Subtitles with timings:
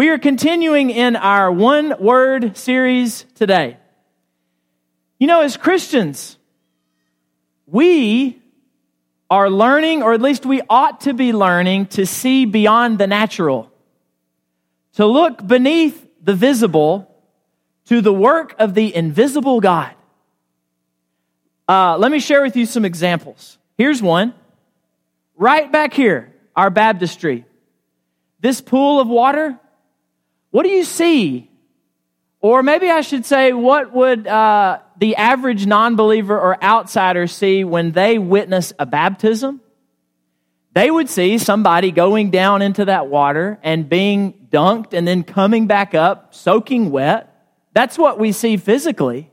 [0.00, 3.76] We are continuing in our one word series today.
[5.18, 6.38] You know, as Christians,
[7.66, 8.40] we
[9.28, 13.70] are learning, or at least we ought to be learning, to see beyond the natural,
[14.94, 17.14] to look beneath the visible
[17.84, 19.92] to the work of the invisible God.
[21.68, 23.58] Uh, let me share with you some examples.
[23.76, 24.32] Here's one.
[25.36, 27.44] Right back here, our baptistry.
[28.40, 29.59] This pool of water,
[30.50, 31.50] what do you see?
[32.40, 37.64] Or maybe I should say, what would uh, the average non believer or outsider see
[37.64, 39.60] when they witness a baptism?
[40.72, 45.66] They would see somebody going down into that water and being dunked and then coming
[45.66, 47.26] back up, soaking wet.
[47.72, 49.30] That's what we see physically.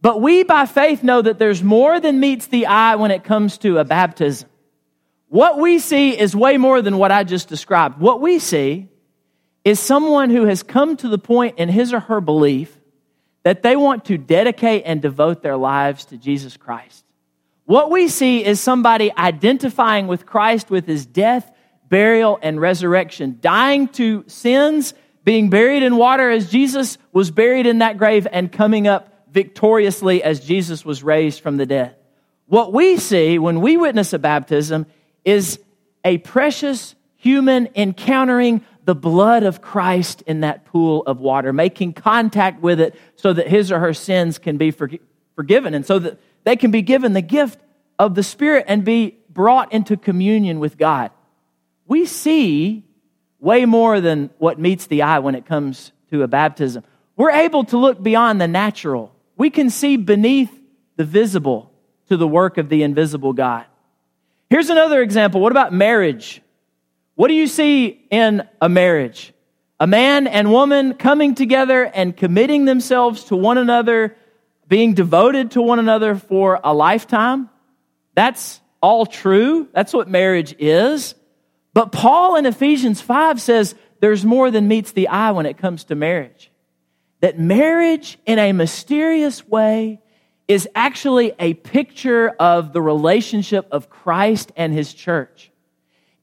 [0.00, 3.58] But we, by faith, know that there's more than meets the eye when it comes
[3.58, 4.48] to a baptism.
[5.28, 7.98] What we see is way more than what I just described.
[7.98, 8.88] What we see
[9.66, 12.78] is someone who has come to the point in his or her belief
[13.42, 17.04] that they want to dedicate and devote their lives to Jesus Christ.
[17.64, 21.50] What we see is somebody identifying with Christ with his death,
[21.88, 27.78] burial, and resurrection, dying to sins, being buried in water as Jesus was buried in
[27.78, 31.96] that grave, and coming up victoriously as Jesus was raised from the dead.
[32.46, 34.86] What we see when we witness a baptism
[35.24, 35.58] is
[36.04, 42.62] a precious human encountering the blood of Christ in that pool of water, making contact
[42.62, 46.56] with it so that his or her sins can be forgiven and so that they
[46.56, 47.58] can be given the gift
[47.98, 51.10] of the Spirit and be brought into communion with God.
[51.86, 52.84] We see
[53.38, 56.82] way more than what meets the eye when it comes to a baptism.
[57.16, 60.50] We're able to look beyond the natural we can see beneath
[60.96, 61.70] the visible
[62.08, 63.66] to the work of the invisible God.
[64.48, 65.40] Here's another example.
[65.40, 66.40] What about marriage?
[67.16, 69.32] What do you see in a marriage?
[69.80, 74.16] A man and woman coming together and committing themselves to one another,
[74.68, 77.50] being devoted to one another for a lifetime.
[78.14, 79.68] That's all true.
[79.72, 81.14] That's what marriage is.
[81.74, 85.84] But Paul in Ephesians 5 says there's more than meets the eye when it comes
[85.84, 86.50] to marriage
[87.20, 90.00] that marriage, in a mysterious way,
[90.48, 95.50] is actually a picture of the relationship of Christ and his church.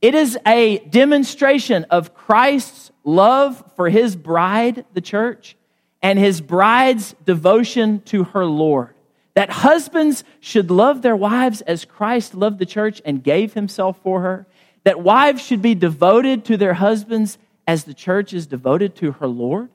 [0.04, 5.56] It is a demonstration of Christ's love for his bride, the church,
[6.02, 8.96] and his bride's devotion to her Lord.
[9.36, 14.20] That husbands should love their wives as Christ loved the church and gave himself for
[14.20, 14.46] her.
[14.84, 19.28] That wives should be devoted to their husbands as the church is devoted to her
[19.28, 19.70] Lord.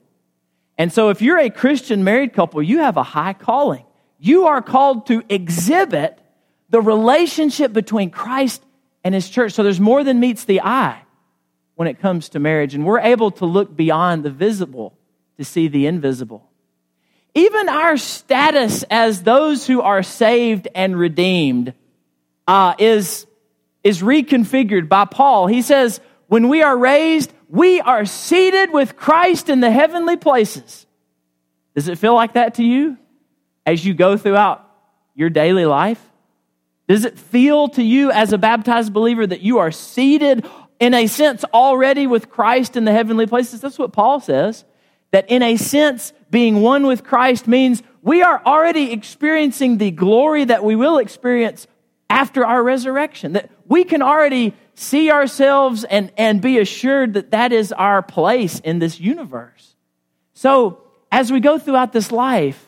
[0.77, 3.83] And so, if you're a Christian married couple, you have a high calling.
[4.19, 6.19] You are called to exhibit
[6.69, 8.61] the relationship between Christ
[9.09, 9.53] and his church.
[9.53, 11.01] So, there's more than meets the eye
[11.73, 12.75] when it comes to marriage.
[12.75, 14.95] And we're able to look beyond the visible
[15.37, 16.47] to see the invisible.
[17.33, 21.73] Even our status as those who are saved and redeemed
[22.47, 23.25] uh, is,
[23.83, 25.47] is reconfigured by Paul.
[25.47, 30.85] He says, when we are raised, we are seated with Christ in the heavenly places.
[31.73, 32.95] Does it feel like that to you
[33.65, 34.63] as you go throughout
[35.15, 35.99] your daily life?
[36.89, 40.43] Does it feel to you as a baptized believer that you are seated
[40.79, 43.61] in a sense already with Christ in the heavenly places?
[43.61, 44.65] That's what Paul says.
[45.11, 50.45] That in a sense, being one with Christ means we are already experiencing the glory
[50.45, 51.67] that we will experience
[52.09, 53.33] after our resurrection.
[53.33, 58.57] That we can already see ourselves and, and be assured that that is our place
[58.61, 59.75] in this universe.
[60.33, 62.65] So, as we go throughout this life,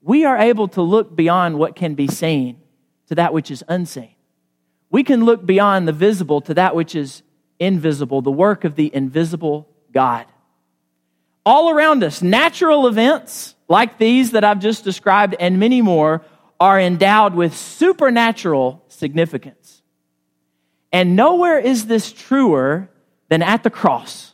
[0.00, 2.61] we are able to look beyond what can be seen
[3.12, 4.14] to that which is unseen.
[4.88, 7.22] We can look beyond the visible to that which is
[7.58, 10.24] invisible, the work of the invisible God.
[11.44, 16.22] All around us, natural events like these that I've just described and many more
[16.58, 19.82] are endowed with supernatural significance.
[20.90, 22.88] And nowhere is this truer
[23.28, 24.32] than at the cross.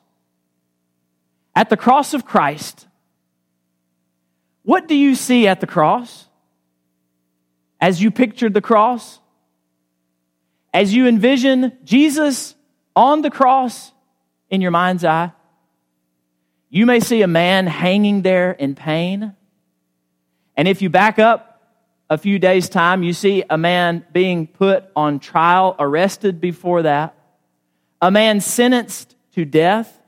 [1.56, 2.86] At the cross of Christ.
[4.62, 6.27] What do you see at the cross?
[7.80, 9.20] As you pictured the cross?
[10.72, 12.54] As you envision Jesus
[12.94, 13.92] on the cross
[14.50, 15.32] in your mind's eye?
[16.70, 19.34] You may see a man hanging there in pain.
[20.56, 21.62] And if you back up
[22.10, 27.14] a few days' time, you see a man being put on trial, arrested before that,
[28.00, 30.00] a man sentenced to death,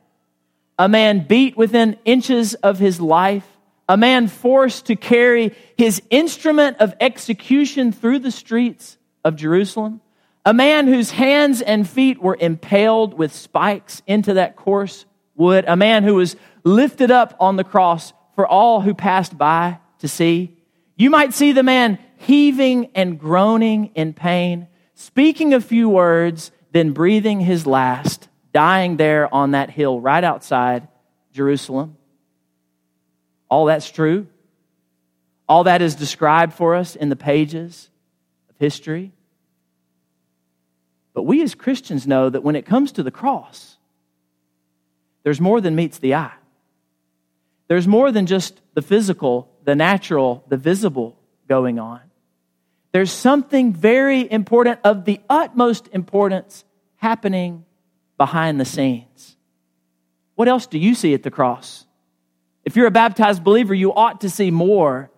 [0.78, 3.46] a man beat within inches of his life,
[3.90, 10.00] a man forced to carry his instrument of execution through the streets of Jerusalem,
[10.46, 15.74] a man whose hands and feet were impaled with spikes into that coarse wood, a
[15.74, 20.56] man who was lifted up on the cross for all who passed by to see.
[20.94, 26.92] You might see the man heaving and groaning in pain, speaking a few words, then
[26.92, 30.86] breathing his last, dying there on that hill right outside
[31.32, 31.96] Jerusalem.
[33.50, 34.26] All that's true.
[35.48, 37.90] All that is described for us in the pages
[38.48, 39.12] of history.
[41.12, 43.76] But we as Christians know that when it comes to the cross,
[45.24, 46.32] there's more than meets the eye.
[47.68, 51.18] There's more than just the physical, the natural, the visible
[51.48, 52.00] going on.
[52.92, 56.64] There's something very important, of the utmost importance,
[56.96, 57.64] happening
[58.16, 59.36] behind the scenes.
[60.34, 61.86] What else do you see at the cross?
[62.64, 65.10] If you're a baptized believer, you ought to see more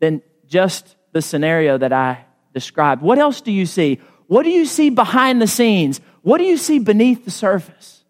[0.00, 2.24] than just the scenario that I
[2.54, 3.02] described.
[3.02, 4.00] What else do you see?
[4.26, 6.00] What do you see behind the scenes?
[6.22, 8.04] What do you see beneath the surface?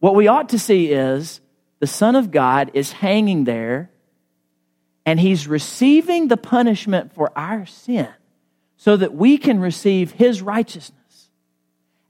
[0.00, 1.40] What we ought to see is
[1.80, 3.90] the Son of God is hanging there
[5.04, 8.08] and he's receiving the punishment for our sin
[8.76, 11.30] so that we can receive his righteousness.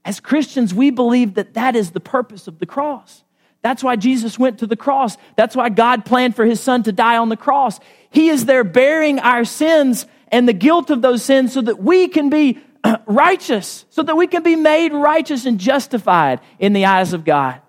[0.05, 3.23] As Christians, we believe that that is the purpose of the cross.
[3.61, 5.17] That's why Jesus went to the cross.
[5.35, 7.79] That's why God planned for his son to die on the cross.
[8.09, 12.07] He is there bearing our sins and the guilt of those sins so that we
[12.07, 12.59] can be
[13.05, 17.61] righteous, so that we can be made righteous and justified in the eyes of God.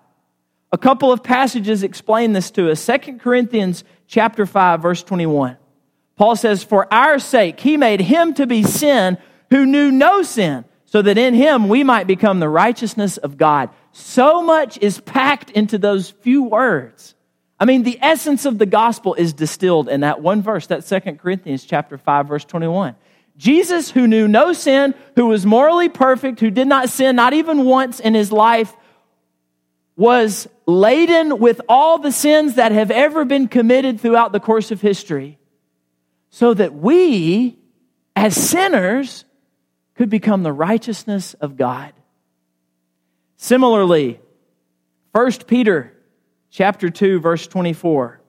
[0.71, 2.85] A couple of passages explain this to us.
[2.85, 5.57] 2 Corinthians chapter 5 verse 21.
[6.15, 9.17] Paul says, "For our sake he made him to be sin
[9.49, 13.69] who knew no sin, so that in him we might become the righteousness of God."
[13.93, 17.15] So much is packed into those few words.
[17.57, 21.19] I mean, the essence of the gospel is distilled in that one verse, that 2
[21.19, 22.95] Corinthians chapter 5 verse 21.
[23.37, 27.63] Jesus, who knew no sin, who was morally perfect, who did not sin not even
[27.63, 28.75] once in his life,
[29.95, 34.81] was laden with all the sins that have ever been committed throughout the course of
[34.81, 35.37] history,
[36.31, 37.57] so that we,
[38.15, 39.23] as sinners,
[40.01, 41.93] could become the righteousness of God.
[43.37, 44.19] Similarly,
[45.11, 45.93] 1 Peter
[46.49, 48.19] chapter 2 verse 24.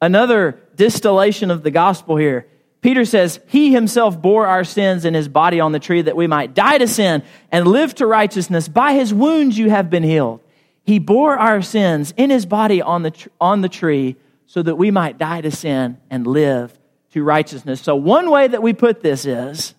[0.00, 2.46] Another distillation of the gospel here.
[2.80, 6.26] Peter says, He himself bore our sins in his body on the tree that we
[6.26, 7.22] might die to sin
[7.52, 8.66] and live to righteousness.
[8.66, 10.40] By his wounds you have been healed.
[10.82, 14.16] He bore our sins in his body on the, tr- on the tree
[14.46, 16.72] so that we might die to sin and live
[17.10, 17.82] to righteousness.
[17.82, 19.74] So, one way that we put this is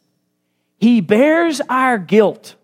[0.79, 2.55] he bears our guilt,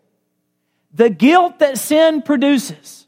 [0.94, 3.08] the guilt that sin produces,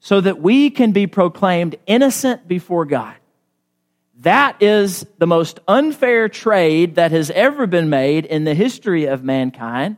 [0.00, 3.16] so that we can be proclaimed innocent before God.
[4.20, 9.22] That is the most unfair trade that has ever been made in the history of
[9.22, 9.96] mankind.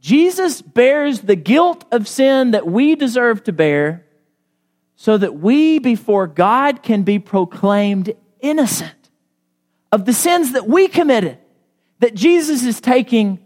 [0.00, 4.04] Jesus bears the guilt of sin that we deserve to bear
[4.96, 9.10] so that we before God can be proclaimed innocent
[9.92, 11.38] of the sins that we committed,
[12.00, 13.38] that Jesus is taking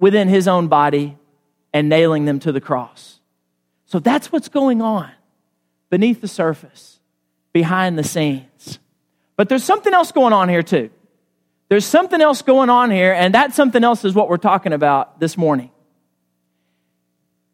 [0.00, 1.16] within his own body
[1.72, 3.20] and nailing them to the cross.
[3.84, 5.10] So that's what's going on
[5.90, 6.98] beneath the surface,
[7.52, 8.78] behind the scenes.
[9.36, 10.90] But there's something else going on here too.
[11.68, 15.20] There's something else going on here, and that something else is what we're talking about
[15.20, 15.70] this morning.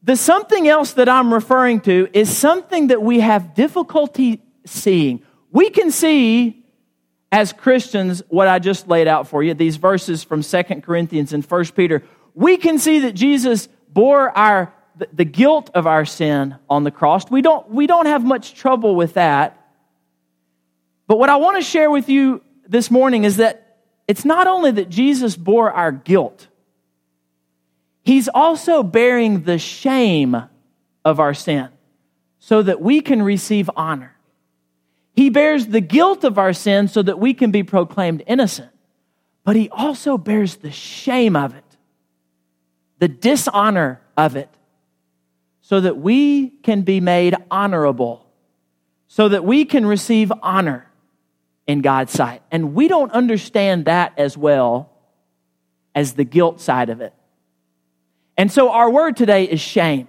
[0.03, 5.23] The something else that I'm referring to is something that we have difficulty seeing.
[5.51, 6.65] We can see
[7.31, 11.45] as Christians what I just laid out for you, these verses from Second Corinthians and
[11.45, 12.03] First Peter.
[12.37, 14.73] We can see that Jesus bore our
[15.13, 17.31] the guilt of our sin on the cross.
[17.31, 19.61] We don't, we don't have much trouble with that.
[21.07, 23.77] But what I want to share with you this morning is that
[24.09, 26.47] it's not only that Jesus bore our guilt,
[28.07, 30.37] He's also bearing the shame
[31.05, 31.71] of our sin
[32.39, 34.15] so that we can receive honor.
[35.17, 38.71] He bears the guilt of our sin so that we can be proclaimed innocent.
[39.43, 41.65] But he also bears the shame of it,
[42.99, 44.49] the dishonor of it,
[45.61, 48.27] so that we can be made honorable,
[49.09, 50.91] so that we can receive honor
[51.67, 52.43] in God's sight.
[52.51, 54.91] And we don't understand that as well
[55.95, 57.13] as the guilt side of it.
[58.37, 60.09] And so our word today is shame.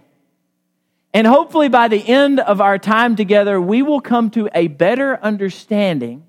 [1.13, 5.17] And hopefully by the end of our time together, we will come to a better
[5.23, 6.27] understanding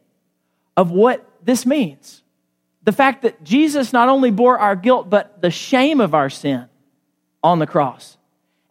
[0.77, 2.23] of what this means.
[2.89, 6.71] The fact that Jesus not only bore our guilt, but the shame of our sin
[7.43, 8.17] on the cross.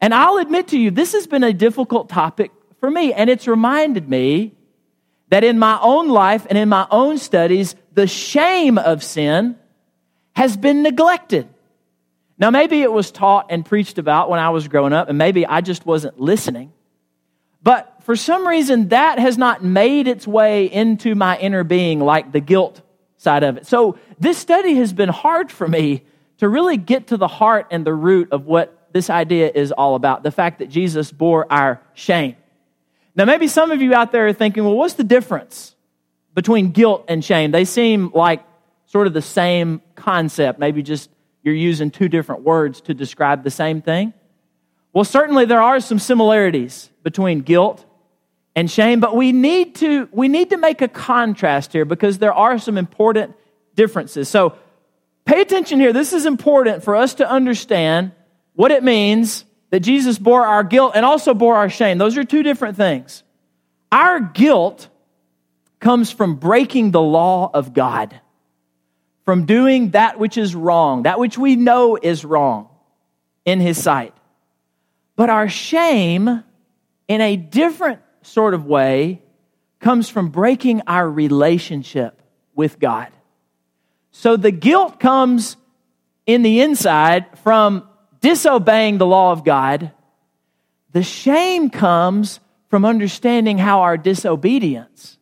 [0.01, 3.13] And I'll admit to you, this has been a difficult topic for me.
[3.13, 4.55] And it's reminded me
[5.29, 9.55] that in my own life and in my own studies, the shame of sin
[10.33, 11.47] has been neglected.
[12.39, 15.45] Now, maybe it was taught and preached about when I was growing up, and maybe
[15.45, 16.73] I just wasn't listening.
[17.61, 22.31] But for some reason, that has not made its way into my inner being like
[22.31, 22.81] the guilt
[23.17, 23.67] side of it.
[23.67, 26.03] So this study has been hard for me
[26.37, 29.95] to really get to the heart and the root of what this idea is all
[29.95, 32.35] about the fact that Jesus bore our shame.
[33.15, 35.75] Now, maybe some of you out there are thinking, well, what's the difference
[36.35, 37.51] between guilt and shame?
[37.51, 38.43] They seem like
[38.85, 40.59] sort of the same concept.
[40.59, 41.09] Maybe just
[41.41, 44.13] you're using two different words to describe the same thing.
[44.93, 47.85] Well, certainly there are some similarities between guilt
[48.57, 52.33] and shame, but we need to, we need to make a contrast here because there
[52.33, 53.35] are some important
[53.75, 54.29] differences.
[54.29, 54.55] So
[55.25, 55.93] pay attention here.
[55.93, 58.13] This is important for us to understand
[58.55, 61.99] what it means that Jesus bore our guilt and also bore our shame.
[61.99, 63.21] Those are two different things.
[63.91, 64.89] Our guilt
[65.79, 68.19] comes from breaking the law of God,
[69.23, 72.69] from doing that which is wrong, that which we know is wrong
[73.45, 74.15] in His sight.
[75.15, 76.43] But our shame,
[77.07, 79.21] in a different sort of way,
[79.79, 82.21] comes from breaking our relationship
[82.55, 83.07] with God.
[84.11, 85.57] So the guilt comes
[86.25, 87.87] in the inside from
[88.19, 89.91] disobeying the law of God.
[90.91, 95.17] The shame comes from understanding how our disobedience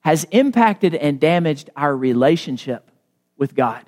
[0.00, 2.90] has impacted and damaged our relationship
[3.36, 3.84] with God.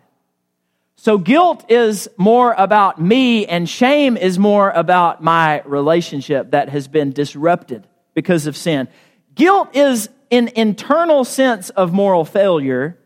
[0.97, 6.88] So guilt is more about me and shame is more about my relationship that has
[6.88, 8.88] been disrupted because of sin.
[9.35, 12.99] Guilt is an internal sense of moral failure.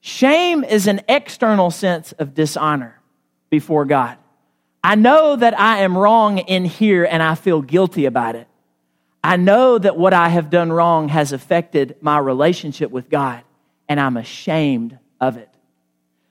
[0.00, 3.00] Shame is an external sense of dishonor
[3.50, 4.16] before God.
[4.82, 8.48] I know that I am wrong in here and I feel guilty about it.
[9.22, 13.42] I know that what I have done wrong has affected my relationship with God
[13.88, 15.48] and I'm ashamed of it.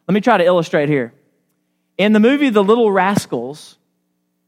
[0.08, 1.13] Let me try to illustrate here.
[1.98, 3.78] In the movie The Little Rascals,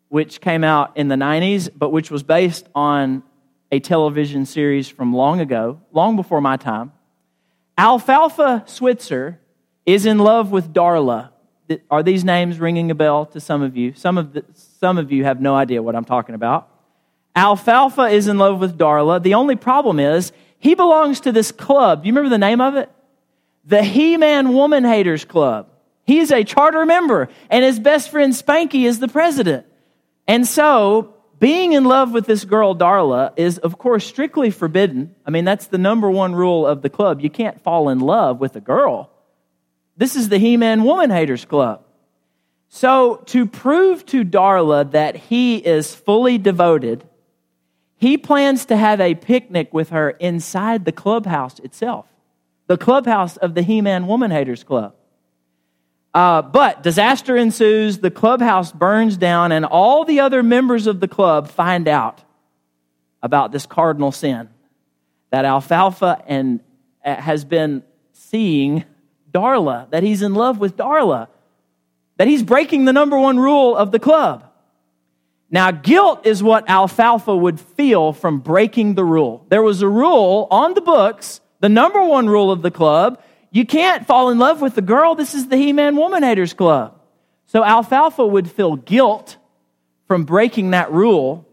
[0.10, 3.24] which came out in the 90s, but which was based on
[3.74, 6.92] a television series from long ago, long before my time,
[7.76, 9.40] Alfalfa Switzer
[9.86, 11.32] is in love with Darla.
[11.90, 13.94] Are these names ringing a bell to some of you?
[13.96, 16.70] Some of, the, some of you have no idea what I'm talking about.
[17.36, 19.22] Alfalfa is in love with Darla.
[19.24, 22.04] The only problem is he belongs to this club.
[22.04, 22.92] Do you remember the name of it?
[23.66, 25.68] the He Man Woman Haters Club.
[26.06, 29.66] He's a charter member, and his best friend Spanky is the president.
[30.28, 35.14] And so, being in love with this girl, Darla, is, of course, strictly forbidden.
[35.26, 37.20] I mean, that's the number one rule of the club.
[37.20, 39.10] You can't fall in love with a girl.
[39.98, 41.84] This is the He Man Woman Haters Club.
[42.70, 47.04] So, to prove to Darla that he is fully devoted,
[47.98, 52.06] he plans to have a picnic with her inside the clubhouse itself
[52.68, 54.96] the clubhouse of the He Man Woman Haters Club.
[56.14, 61.08] Uh, but disaster ensues, the clubhouse burns down, and all the other members of the
[61.08, 62.24] club find out
[63.22, 64.50] about this cardinal sin
[65.32, 66.60] that Alfalfa and
[67.04, 68.86] uh, has been seeing
[69.32, 71.28] Darla, that he's in love with Darla,
[72.18, 74.44] that he's breaking the number one rule of the club.
[75.50, 79.46] Now, guilt is what Alfalfa would feel from breaking the rule.
[79.50, 83.22] There was a rule on the books the number one rule of the club
[83.54, 85.14] you can't fall in love with the girl.
[85.14, 87.00] This is the He Man Woman Haters Club.
[87.46, 89.38] So Alfalfa would feel guilt
[90.08, 91.48] from breaking that rule,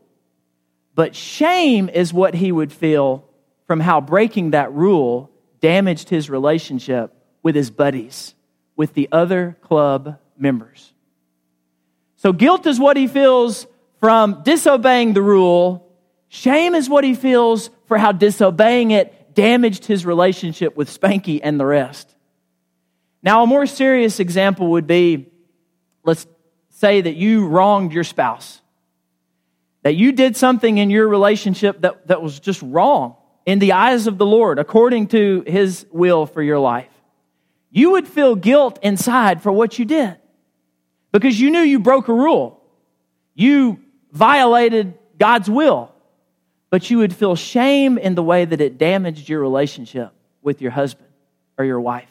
[0.94, 3.28] but shame is what he would feel
[3.66, 5.30] from how breaking that rule
[5.60, 8.34] damaged his relationship with his buddies,
[8.76, 10.94] with the other club members.
[12.16, 13.66] So guilt is what he feels
[13.98, 15.86] from disobeying the rule.
[16.28, 18.90] Shame is what he feels for how disobeying
[19.34, 22.14] damaged his relationship with Spanky and the rest.
[23.22, 25.30] Now, a more serious example would be
[26.04, 26.26] let's
[26.70, 28.60] say that you wronged your spouse,
[29.82, 34.06] that you did something in your relationship that, that was just wrong in the eyes
[34.06, 36.90] of the Lord, according to his will for your life.
[37.70, 40.16] You would feel guilt inside for what you did
[41.12, 42.62] because you knew you broke a rule.
[43.34, 43.80] You
[44.12, 45.94] violated God's will
[46.70, 50.70] but you would feel shame in the way that it damaged your relationship with your
[50.70, 51.08] husband
[51.58, 52.08] or your wife.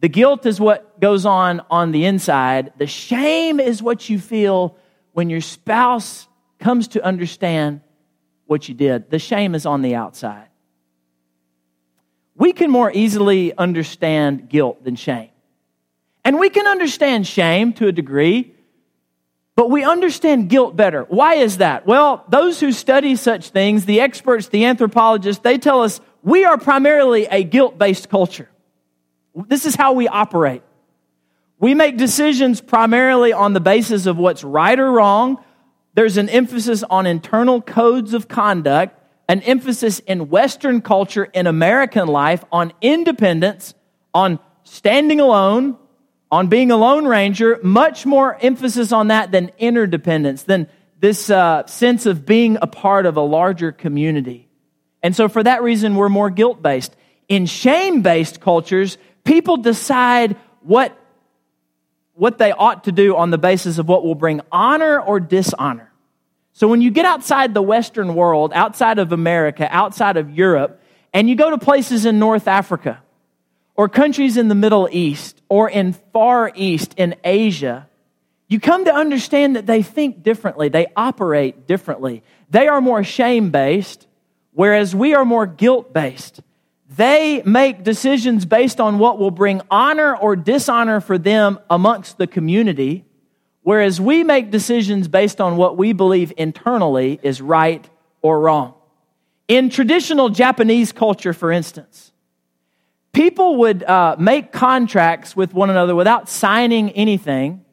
[0.00, 2.72] The guilt is what goes on on the inside.
[2.76, 4.76] The shame is what you feel
[5.12, 6.26] when your spouse
[6.58, 7.82] comes to understand
[8.46, 9.10] what you did.
[9.10, 10.48] The shame is on the outside.
[12.34, 15.30] We can more easily understand guilt than shame.
[16.24, 18.54] And we can understand shame to a degree
[19.54, 21.02] but we understand guilt better.
[21.04, 21.86] Why is that?
[21.86, 26.56] Well, those who study such things, the experts, the anthropologists, they tell us we are
[26.56, 28.48] primarily a guilt based culture.
[29.34, 30.62] This is how we operate.
[31.58, 35.42] We make decisions primarily on the basis of what's right or wrong.
[35.94, 42.08] There's an emphasis on internal codes of conduct, an emphasis in Western culture, in American
[42.08, 43.74] life, on independence,
[44.12, 45.76] on standing alone,
[46.32, 50.66] on being a lone ranger, much more emphasis on that than interdependence, than
[50.98, 54.48] this uh, sense of being a part of a larger community.
[55.02, 56.96] And so, for that reason, we're more guilt based.
[57.28, 60.96] In shame based cultures, people decide what,
[62.14, 65.92] what they ought to do on the basis of what will bring honor or dishonor.
[66.54, 70.80] So, when you get outside the Western world, outside of America, outside of Europe,
[71.12, 73.01] and you go to places in North Africa,
[73.74, 77.88] or countries in the Middle East or in Far East in Asia,
[78.48, 82.22] you come to understand that they think differently, they operate differently.
[82.50, 84.06] They are more shame based,
[84.52, 86.40] whereas we are more guilt based.
[86.94, 92.26] They make decisions based on what will bring honor or dishonor for them amongst the
[92.26, 93.06] community,
[93.62, 97.88] whereas we make decisions based on what we believe internally is right
[98.20, 98.74] or wrong.
[99.48, 102.11] In traditional Japanese culture, for instance,
[103.12, 107.64] people would uh, make contracts with one another without signing anything,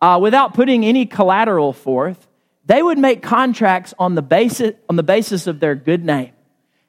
[0.00, 2.26] uh, without putting any collateral forth.
[2.66, 6.32] They would make contracts on the, basis, on the basis of their good name.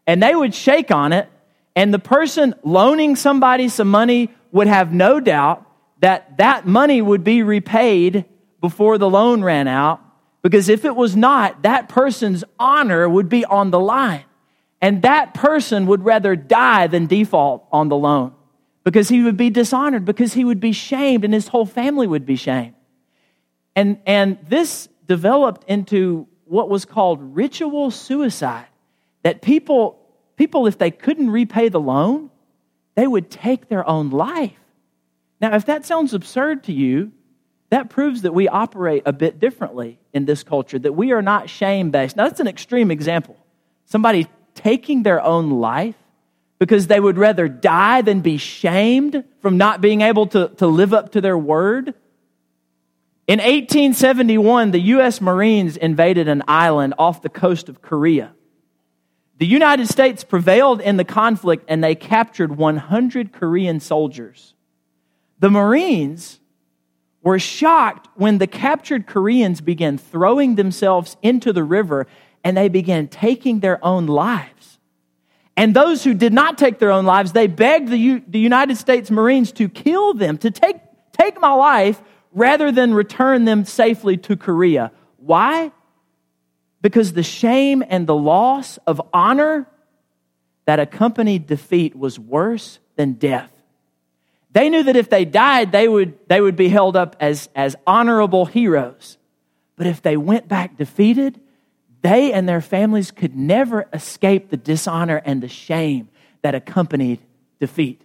[0.08, 1.30] And they would shake on it,
[1.76, 5.66] and the person loaning somebody some money would have no doubt
[6.00, 8.26] that that money would be repaid
[8.60, 10.02] before the loan ran out,
[10.42, 14.24] because if it was not, that person's honor would be on the line.
[14.82, 18.34] And that person would rather die than default on the loan
[18.84, 22.26] because he would be dishonored, because he would be shamed, and his whole family would
[22.26, 22.74] be shamed.
[23.76, 28.68] And, and this developed into what was called ritual suicide.
[29.24, 30.00] That people,
[30.36, 32.32] people, if they couldn't repay the loan,
[32.96, 34.58] they would take their own life.
[35.40, 37.12] Now, if that sounds absurd to you,
[37.70, 41.50] that proves that we operate a bit differently in this culture, that we are not
[41.50, 42.18] shame based.
[42.18, 43.38] Now, that's an extreme example.
[43.86, 45.96] Somebody taking their own life
[46.60, 50.94] because they would rather die than be shamed from not being able to, to live
[50.94, 51.96] up to their word.
[53.28, 55.22] In 1871, the U.S.
[55.22, 58.34] Marines invaded an island off the coast of Korea.
[59.40, 64.54] The United States prevailed in the conflict and they captured 100 Korean soldiers.
[65.40, 66.40] The Marines
[67.24, 72.06] were shocked when the captured Koreans began throwing themselves into the river
[72.44, 74.80] and they began taking their own lives.
[75.58, 78.78] And those who did not take their own lives, they begged the, U- the United
[78.78, 80.78] States Marines to kill them, to take,
[81.12, 82.02] take my life
[82.32, 84.92] rather than return them safely to Korea.
[85.18, 85.72] Why?
[86.82, 89.68] Because the shame and the loss of honor
[90.66, 93.52] that accompanied defeat was worse than death.
[94.54, 97.76] They knew that if they died, they would, they would be held up as, as
[97.86, 99.18] honorable heroes.
[99.76, 101.40] But if they went back defeated,
[102.02, 106.10] they and their families could never escape the dishonor and the shame
[106.42, 107.20] that accompanied
[107.60, 108.02] defeat.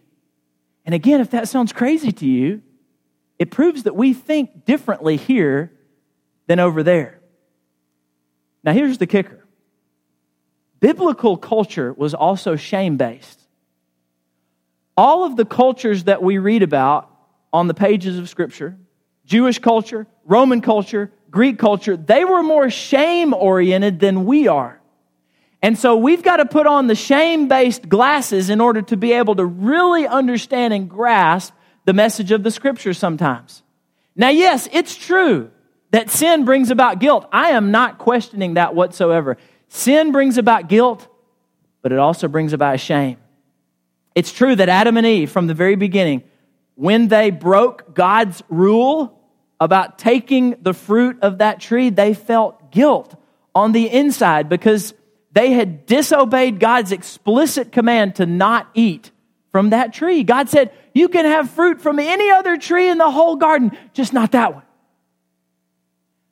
[0.84, 2.62] And again, if that sounds crazy to you,
[3.38, 5.72] it proves that we think differently here
[6.46, 7.20] than over there.
[8.62, 9.44] Now, here's the kicker
[10.80, 13.40] biblical culture was also shame based.
[14.96, 17.10] All of the cultures that we read about
[17.52, 18.76] on the pages of Scripture
[19.24, 24.80] Jewish culture, Roman culture, Greek culture, they were more shame oriented than we are.
[25.62, 29.12] And so we've got to put on the shame based glasses in order to be
[29.12, 31.52] able to really understand and grasp
[31.84, 33.62] the message of the scripture sometimes.
[34.14, 35.50] Now, yes, it's true
[35.90, 37.28] that sin brings about guilt.
[37.32, 39.38] I am not questioning that whatsoever.
[39.68, 41.08] Sin brings about guilt,
[41.82, 43.16] but it also brings about shame.
[44.14, 46.22] It's true that Adam and Eve, from the very beginning,
[46.74, 49.15] when they broke God's rule,
[49.60, 53.14] about taking the fruit of that tree, they felt guilt
[53.54, 54.94] on the inside because
[55.32, 59.10] they had disobeyed God's explicit command to not eat
[59.52, 60.22] from that tree.
[60.22, 64.12] God said, You can have fruit from any other tree in the whole garden, just
[64.12, 64.62] not that one.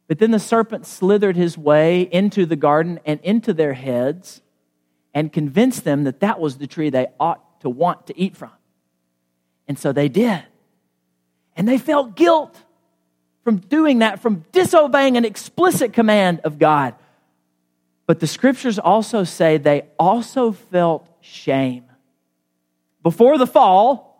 [0.07, 4.43] But then the serpent slithered his way into the garden and into their heads
[5.15, 8.51] and convinced them that that was the tree they ought to want to eat from.
[9.67, 10.43] And so they did.
[11.57, 12.61] And they felt guilt
[13.45, 16.95] from doing that, from disobeying an explicit command of God.
[18.07, 21.85] But the scriptures also say they also felt shame.
[23.03, 24.11] Before the fall,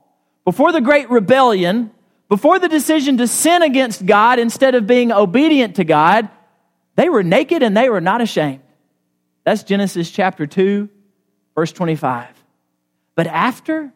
[0.45, 1.91] before the great rebellion,
[2.29, 6.29] before the decision to sin against God instead of being obedient to God,
[6.97, 8.61] they were naked and they were not ashamed.
[9.45, 10.89] That's Genesis chapter 2,
[11.55, 12.29] verse 25.
[13.15, 13.93] But after,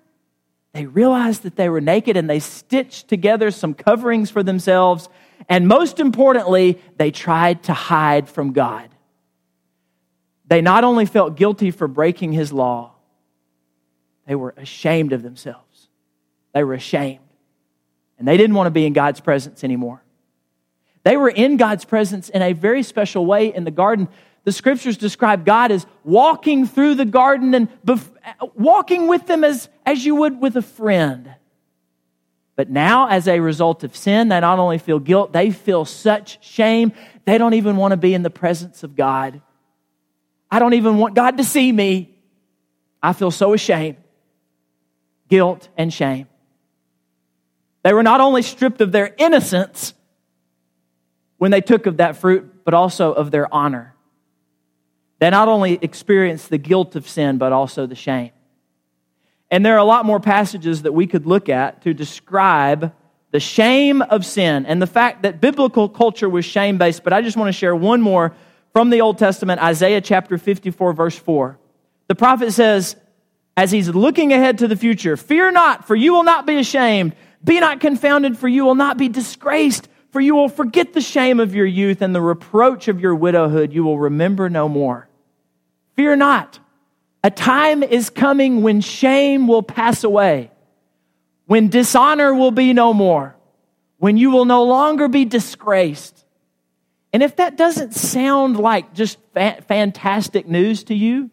[0.73, 5.09] they realized that they were naked and they stitched together some coverings for themselves.
[5.49, 8.89] And most importantly, they tried to hide from God.
[10.47, 12.93] they not only felt guilty for breaking his law,
[14.27, 15.89] they were ashamed of themselves.
[16.53, 17.21] They were ashamed.
[18.19, 20.03] And they didn't want to be in God's presence anymore.
[21.05, 24.09] They were in God's presence in a very special way in the garden.
[24.49, 28.09] The scriptures describe God as walking through the garden and bef-
[28.55, 31.35] walking with them as, as you would with a friend.
[32.57, 36.43] But now, as a result of sin, they not only feel guilt, they feel such
[36.43, 36.95] shame,
[37.27, 39.43] they don't even want to be in the presence of God.
[40.51, 42.17] I don't even want God to see me.
[43.03, 43.99] I feel so ashamed.
[45.29, 46.27] Guilt and shame.
[47.83, 49.93] They were not only stripped of their innocence
[51.37, 53.95] when they took of that fruit, but also of their honor.
[55.19, 58.31] They not only experience the guilt of sin, but also the shame.
[59.51, 62.93] And there are a lot more passages that we could look at to describe
[63.31, 67.03] the shame of sin and the fact that biblical culture was shame based.
[67.03, 68.35] But I just want to share one more
[68.73, 71.59] from the Old Testament, Isaiah chapter 54, verse 4.
[72.07, 72.97] The prophet says,
[73.57, 77.15] as he's looking ahead to the future, Fear not, for you will not be ashamed.
[77.43, 79.89] Be not confounded, for you will not be disgraced.
[80.11, 83.73] For you will forget the shame of your youth and the reproach of your widowhood
[83.73, 85.08] you will remember no more.
[85.99, 86.61] Fear not.
[87.25, 90.53] A time is coming when shame will pass away,
[91.47, 93.35] when dishonor will be no more,
[93.97, 96.25] when you will no longer be disgraced.
[97.13, 101.33] And if that doesn't sound like just fa- fantastic news to you,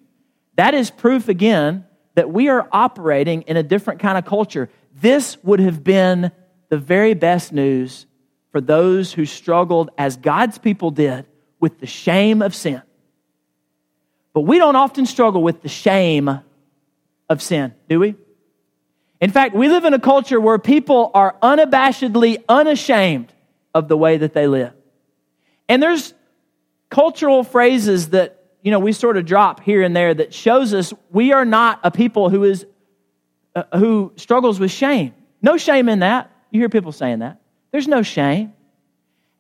[0.56, 4.72] that is proof again that we are operating in a different kind of culture.
[4.96, 6.32] This would have been
[6.70, 8.08] the very best news
[8.52, 11.28] for those who struggled, as God's people did,
[11.60, 12.82] with the shame of sin.
[14.36, 16.42] But we don't often struggle with the shame
[17.30, 18.16] of sin, do we?
[19.22, 23.32] In fact, we live in a culture where people are unabashedly unashamed
[23.74, 24.74] of the way that they live.
[25.70, 26.14] And there's
[26.90, 30.94] cultural phrases that, you know, we sort of drop here and there that shows us
[31.12, 32.66] we are not a people who is
[33.56, 35.14] uh, who struggles with shame.
[35.42, 36.30] No shame in that.
[36.52, 37.40] You hear people saying that.
[37.72, 38.52] There's no shame.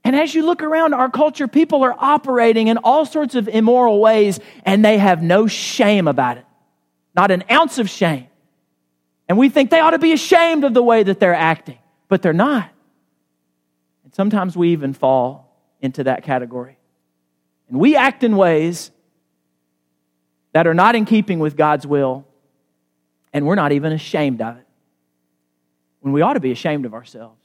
[0.05, 3.99] And as you look around our culture, people are operating in all sorts of immoral
[3.99, 6.45] ways and they have no shame about it.
[7.15, 8.27] Not an ounce of shame.
[9.27, 12.21] And we think they ought to be ashamed of the way that they're acting, but
[12.21, 12.69] they're not.
[14.03, 16.77] And sometimes we even fall into that category.
[17.67, 18.91] And we act in ways
[20.53, 22.27] that are not in keeping with God's will,
[23.33, 24.67] and we're not even ashamed of it.
[26.01, 27.44] When we ought to be ashamed of ourselves.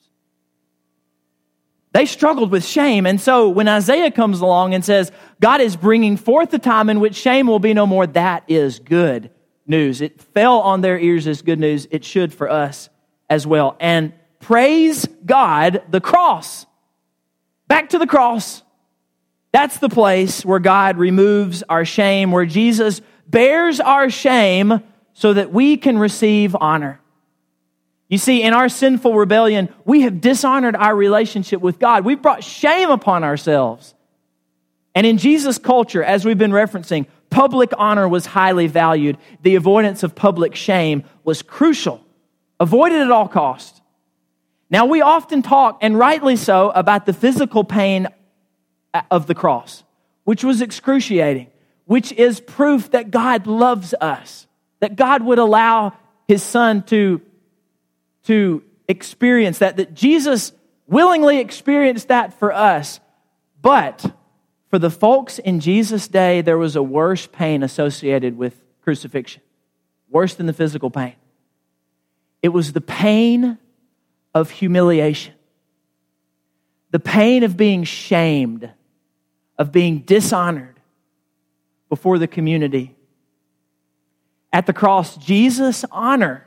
[1.92, 3.04] They struggled with shame.
[3.04, 7.00] And so when Isaiah comes along and says, God is bringing forth the time in
[7.00, 9.30] which shame will be no more, that is good
[9.66, 10.00] news.
[10.00, 11.88] It fell on their ears as good news.
[11.90, 12.88] It should for us
[13.28, 13.76] as well.
[13.80, 16.66] And praise God, the cross.
[17.66, 18.62] Back to the cross.
[19.52, 24.80] That's the place where God removes our shame, where Jesus bears our shame
[25.12, 26.99] so that we can receive honor.
[28.10, 32.04] You see, in our sinful rebellion, we have dishonored our relationship with God.
[32.04, 33.94] We've brought shame upon ourselves.
[34.96, 39.16] And in Jesus' culture, as we've been referencing, public honor was highly valued.
[39.42, 42.04] The avoidance of public shame was crucial,
[42.58, 43.80] avoided at all cost.
[44.68, 48.08] Now, we often talk, and rightly so, about the physical pain
[49.08, 49.84] of the cross,
[50.24, 51.46] which was excruciating,
[51.84, 54.48] which is proof that God loves us,
[54.80, 55.92] that God would allow
[56.26, 57.20] his son to
[58.24, 60.52] to experience that, that Jesus
[60.86, 63.00] willingly experienced that for us.
[63.62, 64.14] But
[64.68, 69.42] for the folks in Jesus' day, there was a worse pain associated with crucifixion,
[70.08, 71.14] worse than the physical pain.
[72.42, 73.58] It was the pain
[74.34, 75.34] of humiliation,
[76.90, 78.70] the pain of being shamed,
[79.58, 80.80] of being dishonored
[81.88, 82.96] before the community.
[84.52, 86.46] At the cross, Jesus' honor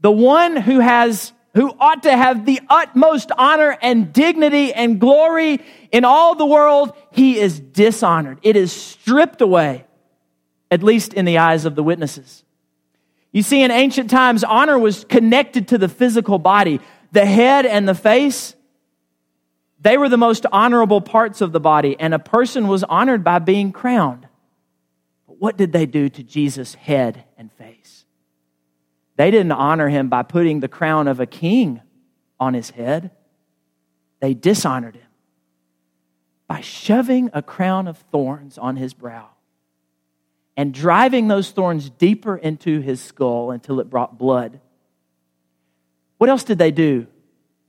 [0.00, 5.60] the one who has who ought to have the utmost honor and dignity and glory
[5.90, 8.38] in all the world, he is dishonored.
[8.42, 9.84] It is stripped away,
[10.70, 12.44] at least in the eyes of the witnesses.
[13.32, 16.80] You see, in ancient times, honor was connected to the physical body.
[17.12, 18.54] The head and the face,
[19.80, 23.40] they were the most honorable parts of the body, and a person was honored by
[23.40, 24.28] being crowned.
[25.26, 28.04] But what did they do to Jesus' head and face?
[29.20, 31.82] They didn't honor him by putting the crown of a king
[32.38, 33.10] on his head,
[34.18, 35.08] they dishonored him
[36.48, 39.28] by shoving a crown of thorns on his brow
[40.56, 44.58] and driving those thorns deeper into his skull until it brought blood.
[46.16, 47.06] What else did they do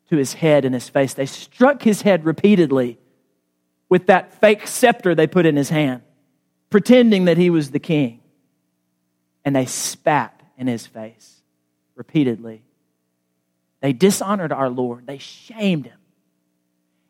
[0.09, 1.13] to his head and his face?
[1.13, 2.97] They struck his head repeatedly
[3.89, 6.01] with that fake scepter they put in his hand.
[6.69, 8.21] pretending that he was the king.
[9.43, 11.40] And they spat in his face
[12.01, 12.63] repeatedly.
[13.79, 15.99] They dishonored our Lord, they shamed him.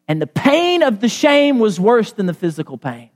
[0.05, 3.09] And the pain of the shame was worse than the physical pain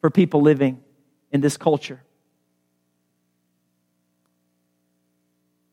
[0.00, 0.82] for people living
[1.30, 2.02] in this culture.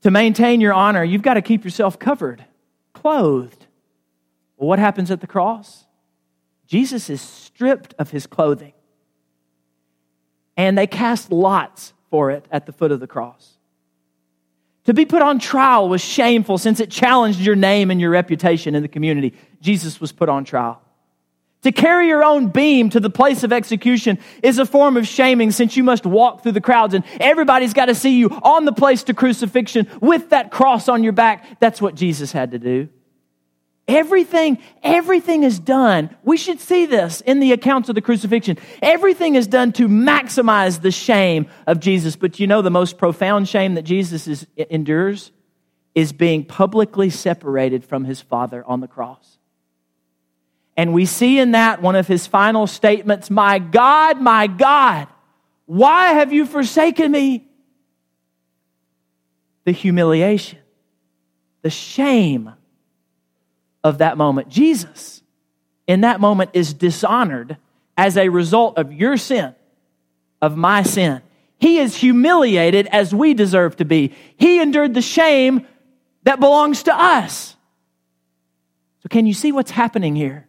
[0.04, 2.46] To maintain your honor, you've got to keep yourself covered,
[2.94, 3.66] clothed.
[4.58, 5.88] Well, what happens at the cross?
[6.68, 8.74] Jesus is stripped of his clothing.
[10.56, 13.58] And they cast lots for it at the foot of the cross.
[14.88, 18.74] To be put on trial was shameful since it challenged your name and your reputation
[18.74, 19.34] in the community.
[19.60, 20.82] Jesus was put on trial.
[21.64, 25.52] To carry your own beam to the place of execution is a form of shaming
[25.52, 28.72] since you must walk through the crowds and everybody's got to see you on the
[28.72, 31.60] place to crucifixion with that cross on your back.
[31.60, 32.88] That's what Jesus had to do.
[33.88, 36.10] Everything, everything is done.
[36.24, 38.58] We should see this in the accounts of the crucifixion.
[38.82, 42.18] Everything is done to maximize the shame of Jesus.
[42.18, 45.32] But you know, the most profound shame that Jesus is, endures
[45.96, 49.38] is being publicly separated from his Father on the cross.
[50.76, 55.08] And we see in that one of his final statements My God, my God,
[55.66, 57.48] why have you forsaken me?
[59.64, 60.60] The humiliation,
[61.62, 62.54] the shame
[63.88, 64.50] of that moment.
[64.50, 65.24] Jesus,
[65.88, 67.58] in that moment, is dishonored
[67.98, 69.56] as a result of your sin,
[70.42, 71.22] of my sin.
[71.58, 74.14] He is humiliated as we deserve to be.
[74.36, 75.66] He endured the shame
[76.24, 77.56] that belongs to us.
[79.02, 80.48] So, can you see what's happening here?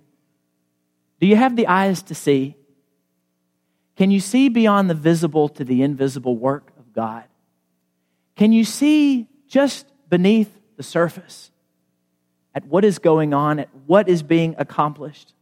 [1.20, 2.57] Do you have the eyes to see?
[3.96, 7.24] Can you see beyond the visible to the invisible work of God?
[8.37, 11.51] Can you see just beneath the surface?
[12.59, 15.33] At what is going on, at what is being accomplished.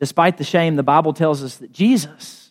[0.00, 2.50] Despite the shame, the Bible tells us that Jesus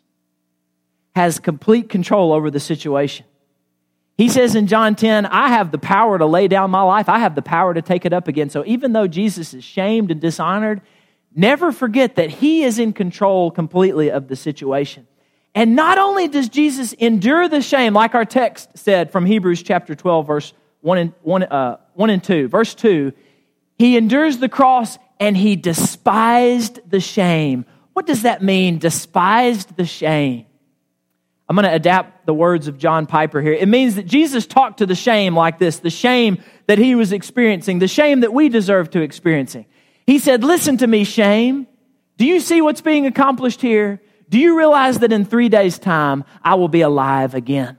[1.16, 3.26] has complete control over the situation.
[4.20, 7.10] He says in John 10, I have the power to lay down my life.
[7.10, 8.52] I have the power to take it up again.
[8.52, 10.82] So even though Jesus is shamed and dishonored,
[11.36, 15.08] never forget that he is in control completely of the situation.
[15.56, 19.96] And not only does Jesus endure the shame, like our text said from Hebrews chapter
[19.96, 22.48] 12, verse 1 and, 1, uh, 1 and 2.
[22.48, 23.14] Verse 2
[23.78, 27.66] He endures the cross and he despised the shame.
[27.94, 30.46] What does that mean, despised the shame?
[31.52, 33.52] I'm going to adapt the words of John Piper here.
[33.52, 37.12] It means that Jesus talked to the shame like this the shame that he was
[37.12, 39.66] experiencing, the shame that we deserve to experiencing.
[40.08, 41.68] He said, Listen to me, shame.
[42.18, 44.02] Do you see what's being accomplished here?
[44.30, 47.78] Do you realize that in three days' time, I will be alive again?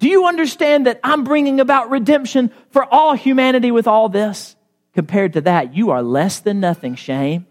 [0.00, 4.56] Do you understand that I'm bringing about redemption for all humanity with all this?
[4.94, 7.46] Compared to that, you are less than nothing, shame.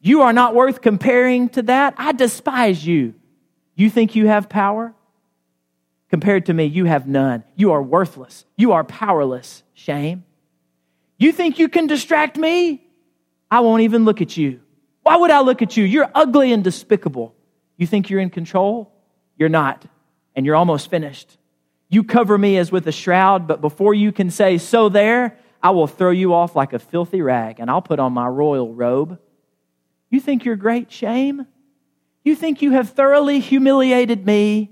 [0.00, 1.94] You are not worth comparing to that.
[1.96, 3.14] I despise you.
[3.76, 4.92] You think you have power?
[6.10, 7.44] Compared to me, you have none.
[7.54, 8.44] You are worthless.
[8.56, 10.24] You are powerless, shame.
[11.18, 12.84] You think you can distract me?
[13.48, 14.60] I won't even look at you.
[15.02, 15.84] Why would I look at you?
[15.84, 17.32] You're ugly and despicable.
[17.76, 18.92] You think you're in control?
[19.36, 19.84] You're not.
[20.34, 21.38] And you're almost finished.
[21.92, 25.72] You cover me as with a shroud, but before you can say, So there, I
[25.72, 29.18] will throw you off like a filthy rag, and I'll put on my royal robe.
[30.08, 31.46] You think you're great shame?
[32.24, 34.70] You think you have thoroughly humiliated me?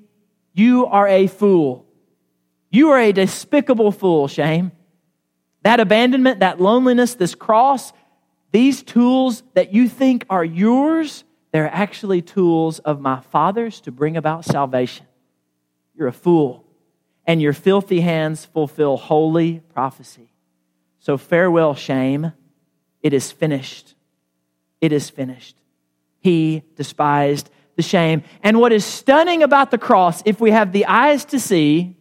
[0.54, 1.84] You are a fool.
[2.70, 4.72] You are a despicable fool, shame.
[5.62, 7.92] That abandonment, that loneliness, this cross,
[8.50, 14.16] these tools that you think are yours, they're actually tools of my Father's to bring
[14.16, 15.04] about salvation.
[15.94, 16.64] You're a fool
[17.26, 20.32] and your filthy hands fulfill holy prophecy.
[20.98, 22.32] So farewell, shame.
[23.02, 23.94] It is finished.
[24.80, 25.56] It is finished.
[26.20, 28.22] He despised the shame.
[28.42, 31.96] And what is stunning about the cross, if we have the eyes to see,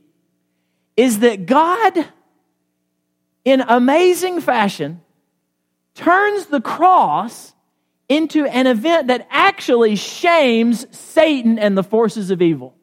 [0.98, 2.06] is that God,
[3.46, 5.02] in amazing fashion,
[5.96, 7.54] turns the cross
[8.10, 12.76] into an event that actually shames Satan and the forces of evil.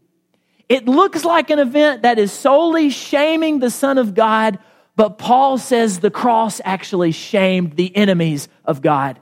[0.68, 4.59] It looks like an event that is solely shaming the Son of God,
[4.96, 9.20] but Paul says the cross actually shamed the enemies of God.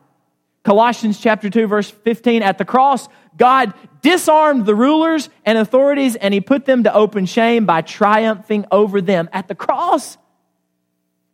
[0.63, 6.33] Colossians chapter 2 verse 15 at the cross God disarmed the rulers and authorities and
[6.33, 10.17] he put them to open shame by triumphing over them at the cross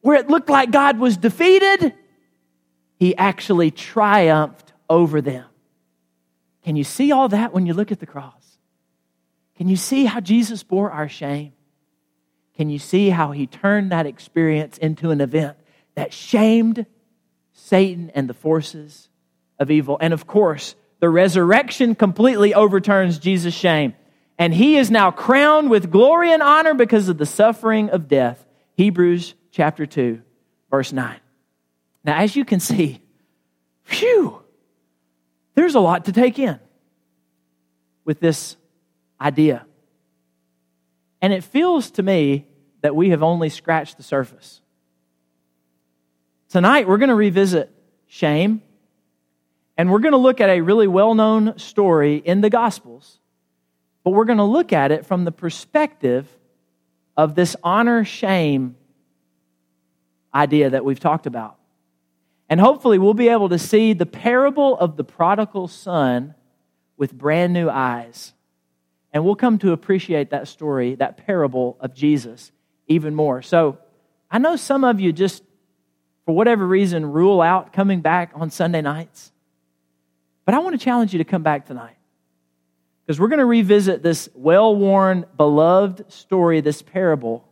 [0.00, 1.94] where it looked like God was defeated
[3.00, 5.46] he actually triumphed over them.
[6.62, 8.39] Can you see all that when you look at the cross?
[9.60, 11.52] Can you see how Jesus bore our shame?
[12.56, 15.58] Can you see how he turned that experience into an event
[15.96, 16.86] that shamed
[17.52, 19.10] Satan and the forces
[19.58, 19.98] of evil?
[20.00, 23.94] And of course, The resurrection completely overturns Jesus' shame.
[24.38, 28.44] And he is now crowned with glory and honor because of the suffering of death.
[28.76, 30.22] Hebrews chapter 2,
[30.70, 31.16] verse 9.
[32.04, 33.00] Now, as you can see,
[33.84, 34.42] phew,
[35.54, 36.58] there's a lot to take in
[38.04, 38.56] with this
[39.20, 39.66] idea.
[41.20, 42.46] And it feels to me
[42.82, 44.60] that we have only scratched the surface.
[46.48, 47.72] Tonight, we're going to revisit
[48.06, 48.62] shame,
[49.76, 53.18] and we're going to look at a really well known story in the Gospels,
[54.02, 56.26] but we're going to look at it from the perspective
[57.16, 58.76] of this honor shame
[60.34, 61.56] idea that we've talked about.
[62.48, 66.34] And hopefully, we'll be able to see the parable of the prodigal son
[66.96, 68.32] with brand new eyes.
[69.12, 72.52] And we'll come to appreciate that story, that parable of Jesus,
[72.86, 73.42] even more.
[73.42, 73.78] So
[74.30, 75.42] I know some of you just,
[76.24, 79.32] for whatever reason, rule out coming back on Sunday nights.
[80.44, 81.96] But I want to challenge you to come back tonight.
[83.04, 87.44] Because we're going to revisit this well worn, beloved story, this parable.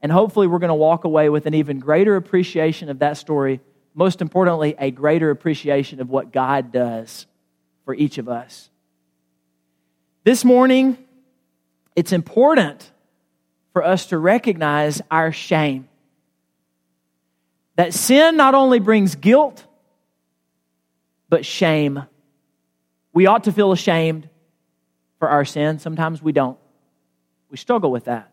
[0.00, 3.60] And hopefully, we're going to walk away with an even greater appreciation of that story.
[3.94, 7.26] Most importantly, a greater appreciation of what God does
[7.84, 8.70] for each of us.
[10.24, 10.96] This morning,
[11.94, 12.90] it's important
[13.74, 15.86] for us to recognize our shame.
[17.76, 19.62] That sin not only brings guilt,
[21.28, 22.04] but shame.
[23.12, 24.30] We ought to feel ashamed
[25.18, 25.78] for our sin.
[25.78, 26.58] Sometimes we don't.
[27.50, 28.32] We struggle with that.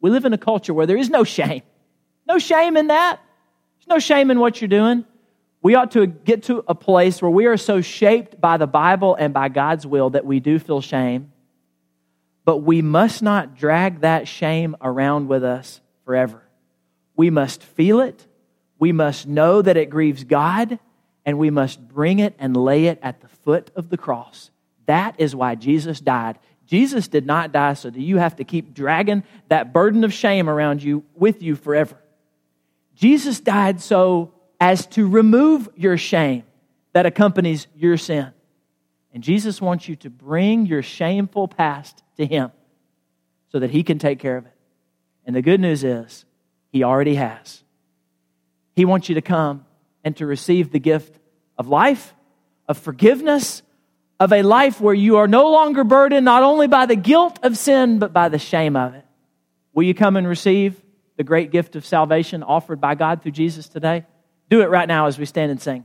[0.00, 1.62] We live in a culture where there is no shame.
[2.28, 3.20] No shame in that.
[3.78, 5.04] There's no shame in what you're doing.
[5.66, 9.16] We ought to get to a place where we are so shaped by the Bible
[9.16, 11.32] and by God's will that we do feel shame.
[12.44, 16.40] But we must not drag that shame around with us forever.
[17.16, 18.28] We must feel it.
[18.78, 20.78] We must know that it grieves God,
[21.24, 24.52] and we must bring it and lay it at the foot of the cross.
[24.86, 26.38] That is why Jesus died.
[26.66, 30.48] Jesus did not die so that you have to keep dragging that burden of shame
[30.48, 32.00] around you with you forever.
[32.94, 36.44] Jesus died so as to remove your shame
[36.92, 38.32] that accompanies your sin.
[39.12, 42.52] And Jesus wants you to bring your shameful past to Him
[43.50, 44.52] so that He can take care of it.
[45.24, 46.24] And the good news is,
[46.70, 47.62] He already has.
[48.74, 49.64] He wants you to come
[50.04, 51.18] and to receive the gift
[51.58, 52.14] of life,
[52.68, 53.62] of forgiveness,
[54.20, 57.56] of a life where you are no longer burdened not only by the guilt of
[57.56, 59.04] sin, but by the shame of it.
[59.74, 60.80] Will you come and receive
[61.16, 64.06] the great gift of salvation offered by God through Jesus today?
[64.48, 65.84] Do it right now as we stand and sing.